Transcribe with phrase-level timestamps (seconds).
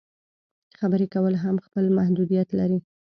[0.79, 2.79] خبرې کول هم خپل محدودیت لري.